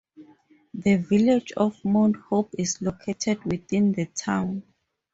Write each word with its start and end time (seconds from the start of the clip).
The 0.73 0.95
Village 0.95 1.51
of 1.51 1.79
Mount 1.85 2.15
Hope 2.15 2.55
is 2.57 2.81
located 2.81 3.43
within 3.45 3.91
the 3.91 4.07
town. 4.07 4.63